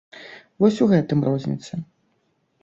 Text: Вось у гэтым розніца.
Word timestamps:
Вось 0.63 0.79
у 0.85 0.87
гэтым 0.93 1.21
розніца. 1.27 1.73